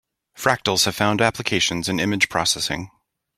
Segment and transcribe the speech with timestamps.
[0.35, 2.89] Fractals have found applications in image processing.